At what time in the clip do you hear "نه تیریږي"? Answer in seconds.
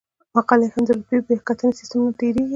2.05-2.49